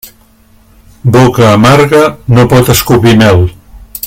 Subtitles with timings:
[1.15, 2.01] Boca amarga,
[2.37, 3.47] no pot escopir mel.